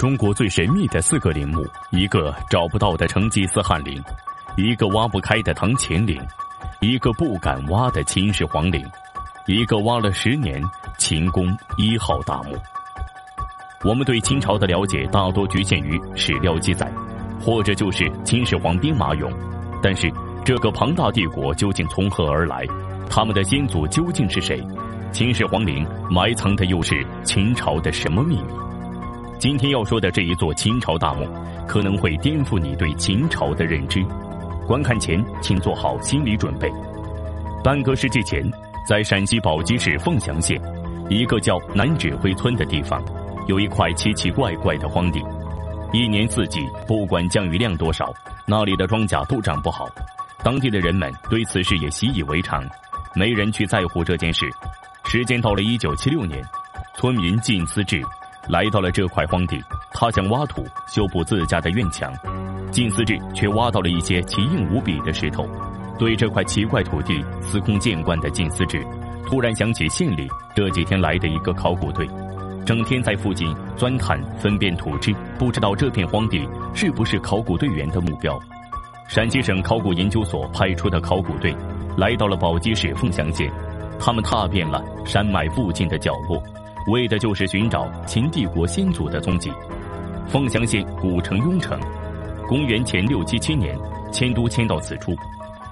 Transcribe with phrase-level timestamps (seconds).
[0.00, 4.02] 中国最神秘的四个陵墓：一个找不到的成吉思汗陵，
[4.56, 6.18] 一个挖不开的唐乾陵，
[6.80, 8.82] 一个不敢挖的秦始皇陵，
[9.44, 10.58] 一个挖了十年
[10.96, 12.56] 秦宫一号大墓。
[13.84, 16.90] 我们对秦朝的了解大多局限于史料记载，
[17.38, 19.30] 或者就是秦始皇兵马俑。
[19.82, 20.10] 但是
[20.46, 22.64] 这个庞大帝国究竟从何而来？
[23.10, 24.66] 他们的先祖究竟是谁？
[25.12, 28.48] 秦始皇陵埋藏的又是秦朝的什么秘密？
[29.40, 31.26] 今天要说的这一座秦朝大墓，
[31.66, 34.04] 可能会颠覆你对秦朝的认知。
[34.66, 36.70] 观看前，请做好心理准备。
[37.64, 38.44] 半个世纪前，
[38.86, 40.60] 在陕西宝鸡市凤翔县
[41.08, 43.02] 一个叫南指挥村的地方，
[43.46, 45.24] 有一块奇奇怪怪的荒地。
[45.90, 48.12] 一年四季，不管降雨量多少，
[48.46, 49.88] 那里的庄稼都长不好。
[50.44, 52.62] 当地的人们对此事也习以为常，
[53.14, 54.46] 没人去在乎这件事。
[55.06, 56.44] 时间到了一九七六年，
[56.94, 58.04] 村民靳思志。
[58.48, 59.62] 来到了这块荒地，
[59.92, 62.12] 他想挖土修补自家的院墙，
[62.72, 65.46] 靳思志却挖到了一些奇硬无比的石头。
[65.98, 68.84] 对这块奇怪土地司空见惯的靳思志，
[69.26, 72.08] 突然想起县里这几天来的一个考古队，
[72.64, 78.40] 整天在附近钻探分辨土质，不知道这片荒地是不是考古队员的目标。
[79.06, 81.54] 陕西省考古研究所派出的考古队
[81.96, 83.52] 来到了宝鸡市凤翔县，
[83.98, 86.42] 他们踏遍了山脉附近的角落。
[86.88, 89.52] 为的就是寻找秦帝国先祖的踪迹。
[90.28, 91.78] 凤翔县古城雍城，
[92.48, 93.78] 公元前六七七年
[94.12, 95.14] 迁都迁到此处。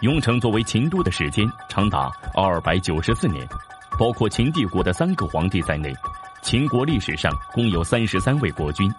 [0.00, 3.46] 雍城作为秦都的时间长达二百九十四年，
[3.98, 5.92] 包括秦帝国的三个皇帝在内，
[6.42, 8.92] 秦国历史上共有三十三位国君，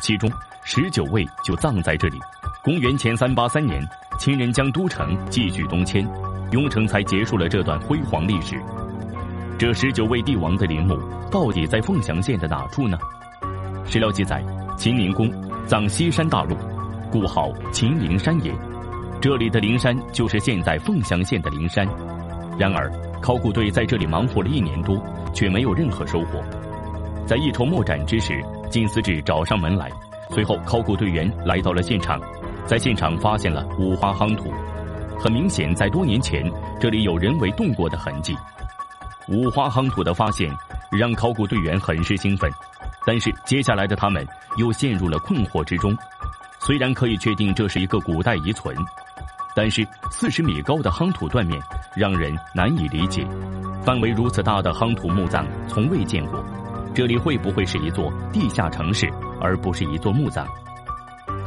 [0.00, 0.30] 其中
[0.64, 2.18] 十九位就葬在这里。
[2.62, 3.82] 公元前三八三年，
[4.18, 6.06] 秦人将都城继续东迁，
[6.52, 8.60] 雍城才结束了这段辉煌历史。
[9.60, 10.98] 这十九位帝王的陵墓
[11.30, 12.98] 到底在凤翔县的哪处呢？
[13.84, 14.42] 史料记载，
[14.74, 15.30] 秦陵公
[15.66, 16.56] 葬西山大路，
[17.12, 18.50] 故号秦陵山也。
[19.20, 21.86] 这里的灵山就是现在凤翔县的灵山。
[22.58, 22.90] 然而，
[23.20, 24.98] 考古队在这里忙活了一年多，
[25.34, 26.42] 却没有任何收获。
[27.26, 29.90] 在一筹莫展之时，金思志找上门来。
[30.30, 32.18] 随后，考古队员来到了现场，
[32.64, 34.50] 在现场发现了五花夯土，
[35.18, 36.50] 很明显，在多年前
[36.80, 38.34] 这里有人为动过的痕迹。
[39.30, 40.52] 五花夯土的发现
[40.90, 42.50] 让考古队员很是兴奋，
[43.06, 44.26] 但是接下来的他们
[44.56, 45.96] 又陷入了困惑之中。
[46.58, 48.76] 虽然可以确定这是一个古代遗存，
[49.54, 51.62] 但是四十米高的夯土断面
[51.96, 53.24] 让人难以理解。
[53.84, 56.44] 范围如此大的夯土墓葬从未见过，
[56.92, 59.08] 这里会不会是一座地下城市，
[59.40, 60.44] 而不是一座墓葬？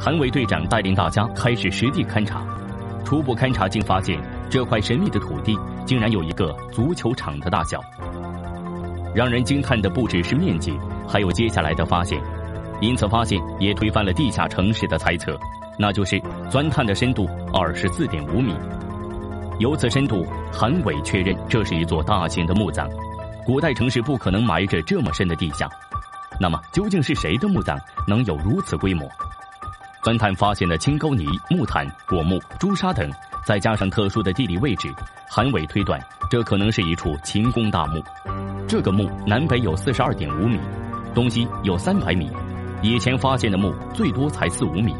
[0.00, 2.42] 韩伟队长带领大家开始实地勘察，
[3.04, 4.18] 初步勘察竟发现。
[4.50, 7.80] 这块神秘的土地竟然有一个足球场的大小。
[9.14, 10.76] 让人惊叹的不只是面积，
[11.08, 12.20] 还有接下来的发现。
[12.80, 15.38] 因此，发现也推翻了地下城市的猜测，
[15.78, 18.54] 那就是钻探的深度二十四点五米。
[19.60, 22.90] 由此深度，韩伟确认这是一座大型的墓葬。
[23.46, 25.68] 古代城市不可能埋着这么深的地下。
[26.40, 27.78] 那么，究竟是谁的墓葬
[28.08, 29.08] 能有如此规模？
[30.02, 33.08] 钻探发现了青高泥、木炭、果木、朱砂等。
[33.46, 34.92] 再加上特殊的地理位置，
[35.28, 36.00] 韩伟推断
[36.30, 38.02] 这可能是一处秦宫大墓。
[38.66, 40.58] 这个墓南北有四十二点五米，
[41.14, 42.30] 东西有三百米。
[42.82, 44.94] 以前发现的墓最多才四五米，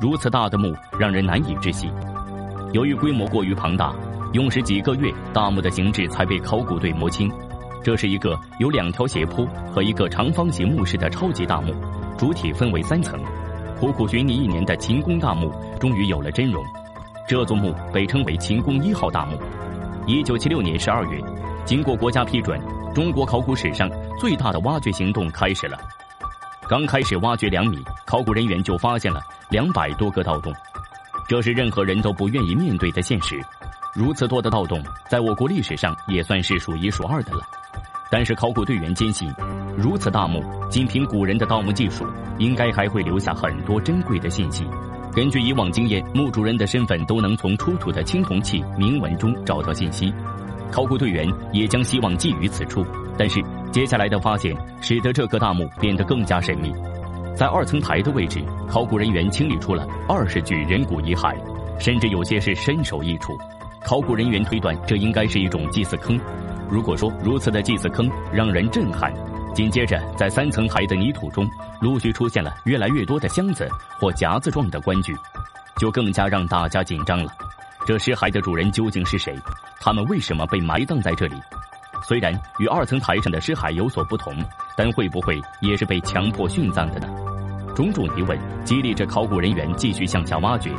[0.00, 1.92] 如此大的墓让人难以置信。
[2.72, 3.92] 由于规模过于庞大，
[4.32, 7.30] 用时几个月，大墓的形制才被考古队摸清。
[7.82, 11.74] 这是一个有两条斜坡和一个长方形墓室的超级大墓，
[12.16, 13.20] 主体分为三层。
[13.78, 16.62] 苦苦寻觅一年的秦宫大墓终于有了真容。
[17.28, 19.38] 这座墓被称为秦宫一号大墓。
[20.06, 21.22] 一九七六年十二月，
[21.64, 22.60] 经过国家批准，
[22.94, 23.88] 中国考古史上
[24.18, 25.78] 最大的挖掘行动开始了。
[26.68, 29.20] 刚开始挖掘两米，考古人员就发现了
[29.50, 30.52] 两百多个盗洞，
[31.28, 33.40] 这是任何人都不愿意面对的现实。
[33.94, 37.42] 如此多的盗洞，在我国历史上也算是数一数二的了。
[38.10, 39.32] 但是考古队员坚信，
[39.76, 42.04] 如此大墓，仅凭古人的盗墓技术，
[42.38, 44.66] 应该还会留下很多珍贵的信息。
[45.20, 50.10] 根据以往经验，墓主人的身份都能从出土的青铜器铭文中找到信息。
[50.70, 52.82] 考古队员也将希望寄于此处，
[53.18, 53.38] 但是
[53.70, 56.72] 接下来的发现使得这个大墓变得更加神秘。
[57.36, 61.36] 在二层台的位置，考古人员清理出了二十具人骨遗骸，
[61.78, 63.36] 甚至有些是身首异处。
[63.84, 66.18] 考古人员推断，这应该是一种祭祀坑。
[66.70, 69.12] 如果说如此的祭祀坑让人震撼。
[69.54, 71.48] 紧接着，在三层台的泥土中
[71.80, 73.68] 陆续出现了越来越多的箱子
[73.98, 75.16] 或夹子状的棺具，
[75.76, 77.32] 就更加让大家紧张了。
[77.86, 79.34] 这尸骸的主人究竟是谁？
[79.80, 81.34] 他们为什么被埋葬在这里？
[82.02, 84.34] 虽然与二层台上的尸骸有所不同，
[84.76, 87.08] 但会不会也是被强迫殉葬的呢？
[87.74, 90.70] 种种疑问激励着考古人员继续向下挖掘。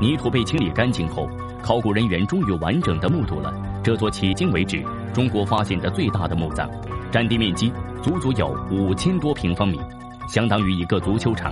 [0.00, 1.28] 泥土被清理干净后，
[1.62, 6.70] 考古人员终于完整的目睹了这座迄今为止中国发现的最大的墓葬，
[7.16, 7.72] 占地面积
[8.02, 9.80] 足足有五千多平方米，
[10.28, 11.50] 相当于一个足球场。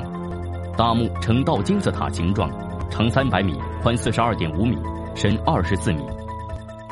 [0.76, 2.50] 大墓呈倒金字塔形状，
[2.90, 4.76] 长三百米，宽四十二点五米，
[5.14, 6.04] 深二十四米。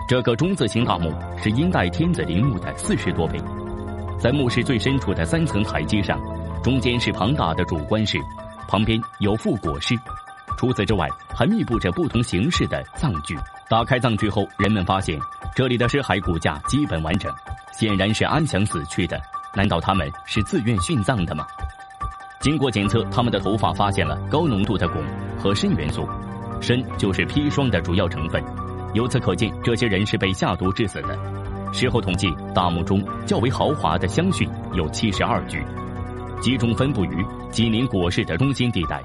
[0.08, 3.38] 这个中字形大墓是殷代天子陵墓的四十多倍。
[4.18, 6.18] 在墓室最深处的三层台阶上，
[6.62, 8.16] 中间是庞大的主棺室，
[8.68, 9.94] 旁边有副椁室。
[10.56, 13.36] 除此之外，还密布着不同形式的葬具。
[13.68, 15.20] 打开葬具后，人们发现
[15.54, 17.30] 这里的尸骸骨架基本完整，
[17.72, 19.20] 显然是安详死去的。
[19.54, 21.44] 难道他们是自愿殉葬的吗？
[22.40, 25.02] 经过检测，他们的头发发现了高浓度的汞
[25.38, 26.08] 和砷元素，
[26.60, 28.42] 砷就是砒霜的主要成分。
[28.94, 31.16] 由此可见，这些人是被下毒致死的。
[31.72, 35.64] 事后统计，大墓中较为豪华的香薰有七十二具，
[36.40, 39.02] 集中分布于紧邻椁室的中心地带。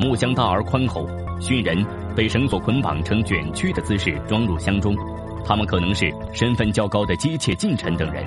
[0.00, 1.06] 木箱大而宽厚，
[1.38, 1.84] 殉人
[2.16, 4.96] 被绳索捆绑成卷曲的姿势装入箱中，
[5.44, 8.24] 他们可能是身份较高的姬妾、近臣等人。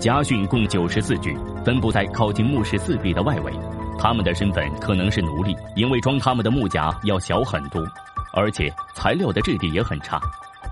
[0.00, 3.52] 家训共九十四具，分布在靠近墓室四壁的外围。
[3.98, 7.82] 他们的身份可能是奴隶，因为装他们的木匣要小很多，
[8.32, 10.20] 而且材料的质地也很差。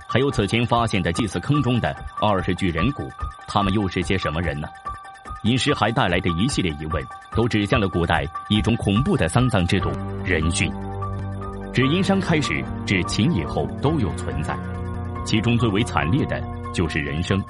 [0.08, 3.08] 还有此前发现的祭祀坑中的二十具人骨，
[3.46, 4.68] 他们又是些什么人呢？
[5.42, 7.02] 因尸骸带来的一系列疑问，
[7.34, 9.88] 都指向了古代一种恐怖的丧葬制度——
[10.24, 10.70] 人殉。
[11.72, 14.54] 至殷商开始至秦以后都有存在，
[15.24, 16.42] 其中最为惨烈的
[16.72, 17.42] 就是人生。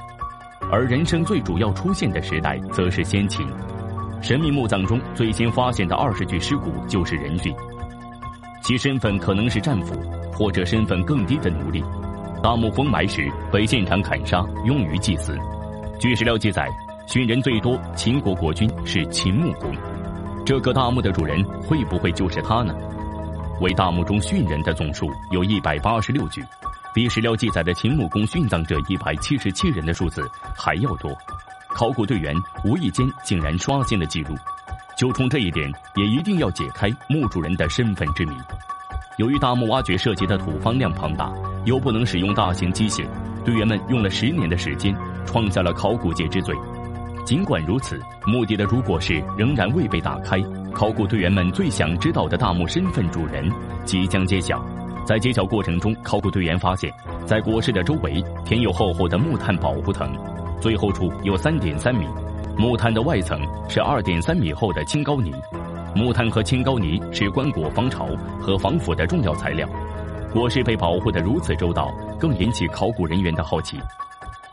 [0.70, 3.46] 而人生最主要出现的时代，则是先秦。
[4.22, 7.54] 神秘墓葬中最先发现的二十具尸骨就是人殉，
[8.62, 9.94] 其身份可能是战俘，
[10.32, 11.82] 或者身份更低的奴隶。
[12.42, 15.36] 大墓封埋时被现场砍杀，用于祭祀。
[15.98, 16.68] 据史料记载，
[17.06, 19.70] 殉人最多秦国国君是秦穆公。
[20.46, 22.74] 这个大墓的主人会不会就是他呢？
[23.60, 26.42] 为大墓中殉人的总数有一百八十六具。
[26.94, 30.22] 比史料记载的秦穆公殉葬者一百七十七人的数字
[30.54, 31.10] 还要多，
[31.68, 32.34] 考古队员
[32.64, 34.34] 无意间竟然刷新了记录。
[34.94, 38.34] 就冲这一点，也一定要解开墓主人的身份之谜。
[39.16, 41.32] 由于大墓挖掘涉及的土方量庞大，
[41.64, 43.06] 又不能使用大型机械，
[43.42, 44.94] 队员们用了十年的时间，
[45.24, 46.54] 创下了考古界之最。
[47.24, 50.38] 尽管如此，墓地的主椁室仍然未被打开。
[50.74, 53.50] 考古队员们最想知道的大墓身份主人
[53.84, 54.62] 即将揭晓。
[55.04, 56.92] 在揭晓过程中，考古队员发现，
[57.26, 60.12] 在椁室的周围填有厚厚的木炭保护层，
[60.60, 62.06] 最厚处有三点三米。
[62.56, 65.32] 木炭的外层是二点三米厚的青膏泥。
[65.94, 68.08] 木炭和青膏泥是棺椁防潮
[68.40, 69.68] 和防腐的重要材料。
[70.32, 73.78] 椁室被保护得如此周到，更引起考古人员的好奇。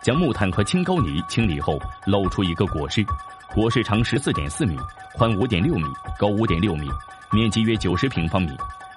[0.01, 3.05] 将木炭和青膏泥清理后，露出一个椁室。
[3.53, 4.77] 椁室长十四点四米，
[5.15, 5.85] 宽五点六米，
[6.17, 6.89] 高五点六米，
[7.31, 8.51] 面积约九十平方米。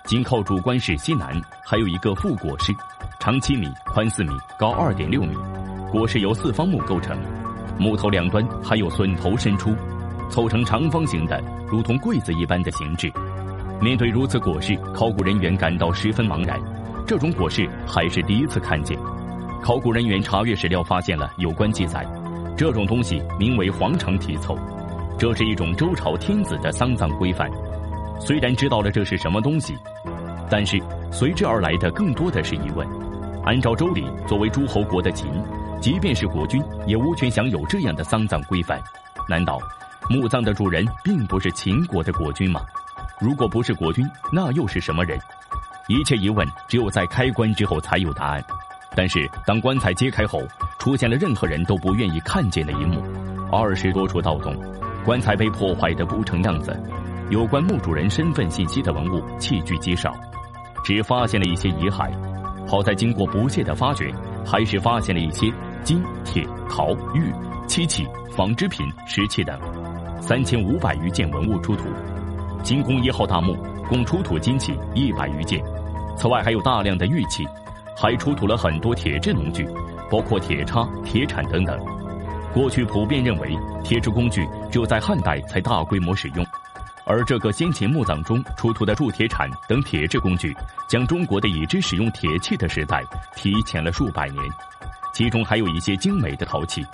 [0.05, 2.75] 紧靠主棺室西南，还有一个副椁室，
[3.21, 5.35] 长七米，宽四米，高二点六米。
[5.93, 7.17] 椁室由四方木构成，
[7.79, 9.75] 木头两端还有榫头伸出，
[10.29, 13.11] 凑成长方形的，如同柜子一般的形制。
[13.81, 16.61] 面对如此椁室，考古人员感到十分茫然。
[17.07, 18.99] 这种椁室还是第一次看见。
[19.63, 22.05] 考古人员查阅史料，发现了有关记载，
[22.57, 24.59] 这种东西名为黄肠题凑，
[25.17, 27.49] 这是一种周朝天子的丧葬规范。
[28.21, 29.77] 虽然知道了这是什么东西，
[30.51, 32.87] 但是随之而来的更多的是疑问。
[33.45, 35.29] 按照周礼，作为诸侯国的秦，
[35.81, 38.81] 即便是国君，也无权享有这样的丧葬规范。
[39.29, 39.59] 难道
[40.09, 42.61] 墓葬的主人并不是秦国的国君吗？
[43.21, 45.19] 如果不是国君，那又是什么人？
[45.89, 48.45] 一切疑问只有在开棺之后才有答案。
[48.95, 50.41] 但是当棺材揭开后，
[50.79, 53.03] 出现了任何人都不愿意看见的一幕：
[53.51, 54.55] 二十多处盗洞，
[55.05, 56.79] 棺材被破坏的不成样子。
[57.33, 60.13] 有关墓主人身份信息的文物器具极少，
[60.85, 62.13] 只发现了一些遗骸。
[62.69, 64.13] 好在经过不懈的发掘，
[64.45, 65.51] 还是发现了一些
[65.83, 67.33] 金、铁、陶、玉、
[67.67, 69.59] 漆器、纺织品、石器等
[70.21, 71.85] 三千五百余件文物出土。
[72.63, 73.57] 金宫一号大墓
[73.89, 75.59] 共出土金器一百余件，
[76.19, 77.49] 此外还有大量的玉器，
[77.97, 79.67] 还出土了很多铁制农具，
[80.11, 81.81] 包括铁叉、铁铲等等。
[82.53, 86.47] 过去普遍认为，铁制工具只有在汉代才大规模使用。
[87.05, 90.57] 而这个先秦墓葬中出土的铸铁铲等铁制工具，
[90.89, 93.03] 将中国的已知使用铁器的时代
[93.35, 94.43] 提前了数百年。
[95.13, 96.85] 其中还有一些精美的陶器，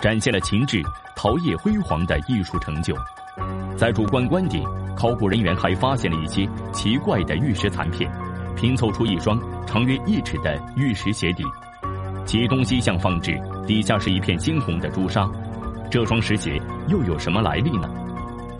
[0.00, 0.82] 展现了秦制
[1.14, 2.96] 陶业辉煌的艺术成就。
[3.76, 4.64] 在主棺棺顶，
[4.96, 8.10] 考古人员还发现了一些奇怪的玉石残片，
[8.56, 11.44] 拼凑出一双长约一尺的玉石鞋底，
[12.24, 15.28] 其东西向放置，底下是一片猩红的朱砂。
[15.90, 16.58] 这双石鞋
[16.88, 17.90] 又有什么来历呢？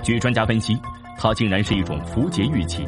[0.02, 0.78] 据专家分析。
[1.18, 2.87] 它竟然是一种符节玉器。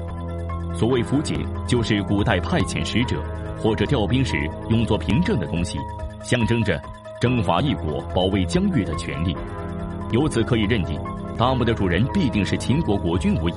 [0.75, 1.35] 所谓符节，
[1.67, 3.23] 就是古代派遣使者
[3.59, 4.37] 或者调兵时
[4.69, 5.79] 用作凭证的东西，
[6.23, 6.81] 象征着
[7.21, 9.37] 征伐一国、保卫疆域的权利。
[10.13, 11.01] 由此可以认定，
[11.37, 13.55] 大墓的主人必定是秦国国君无疑。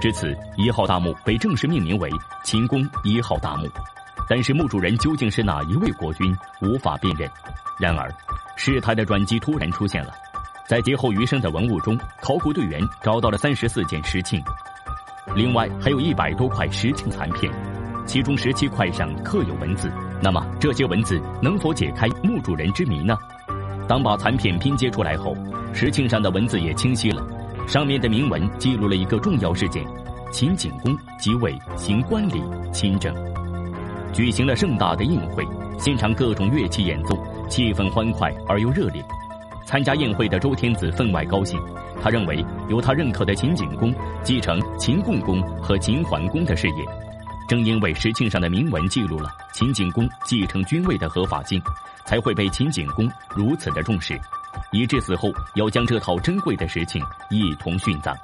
[0.00, 2.10] 至此，一号大墓被正式命名为
[2.42, 3.66] 秦公一号大墓。
[4.28, 7.28] 但是墓主人究竟是哪一位国君，无法辨认。
[7.78, 8.10] 然而，
[8.56, 10.12] 事态的转机突然出现了，
[10.66, 14.42] 在劫后余生的文物中，考古队员找到了三十四件石磬，
[15.36, 17.52] 另外还有一百多块石磬残片，
[18.06, 19.92] 其中十七块上刻有文字。
[20.22, 23.14] 那么，这些文字能否解开墓主人之谜呢？
[23.86, 25.36] 当把残片拼接出来后，
[25.74, 27.22] 石磬上的文字也清晰了，
[27.68, 29.84] 上面的铭文记录了一个重要事件：
[30.32, 32.42] 秦景公即位，行冠礼，
[32.72, 33.14] 亲政。
[34.14, 35.46] 举行了盛大的宴会，
[35.78, 37.18] 现场各种乐器演奏，
[37.50, 39.04] 气氛欢快而又热烈。
[39.64, 41.60] 参加宴会的周天子分外高兴，
[42.02, 46.84] 他认为由他认可的秦景公继承秦共公和秦桓公的事业。
[47.46, 51.60] 正因为石磬上的铭文记录了秦景公继承君位的合法性，
[52.06, 54.18] 才会被秦景公如此的重视，
[54.72, 58.16] 以致死后要将这套珍贵的石磬一同殉葬。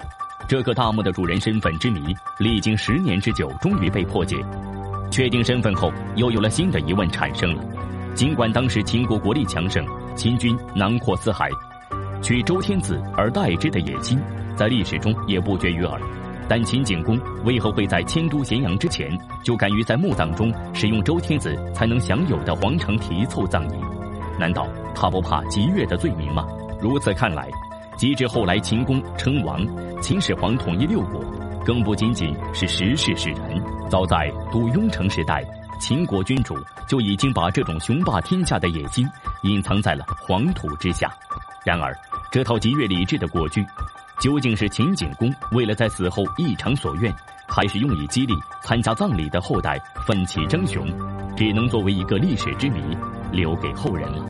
[0.49, 4.37] 这个大墓的主人身份之谜，历经十年之久，终于被破解。
[5.11, 7.63] 确定身份后，又有了新的疑问产生了。
[8.15, 11.49] 尽管当时秦国国力强盛，秦军囊括四海，
[12.23, 14.19] 取周天子而代之的野心，
[14.57, 16.01] 在历史中也不绝于耳。
[16.49, 19.09] 但秦景公为何会在迁都咸阳之前，
[19.45, 23.81] 就敢于在墓葬中使用周天子才能享有的皇城题凑葬仪？
[24.39, 26.45] 难道他不怕吉越的罪名吗？
[26.81, 27.49] 如此看来，
[27.97, 29.65] 即至后来秦公称王，
[30.03, 31.25] 秦始皇统一六国。
[31.65, 35.45] 更不仅仅是时势使然，早在都雍城时代，
[35.79, 36.57] 秦国君主
[36.91, 39.09] 就已经把这种雄霸天下的野心
[39.43, 41.09] 隐藏在了黄土之下。
[41.65, 41.97] 然而，
[42.33, 43.65] 这套极越理智的国具，
[44.19, 47.15] 究竟是秦景公为了在死后一偿所愿，
[47.47, 50.85] 还是用以激励参加葬礼的后代奋起争雄，
[51.37, 52.83] 只能作为一个历史之谜，
[53.31, 54.19] 留给后人了。